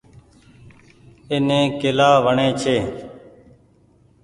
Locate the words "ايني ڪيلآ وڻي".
1.31-2.49